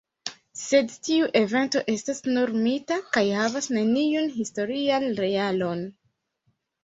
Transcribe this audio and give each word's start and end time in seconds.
Sed 0.59 0.93
tiu 1.07 1.27
evento 1.41 1.81
estas 1.95 2.21
nur 2.37 2.53
mita, 2.63 2.97
kaj 3.17 3.23
havas 3.41 3.69
neniun 3.75 4.33
historian 4.39 5.05
realon. 5.23 5.85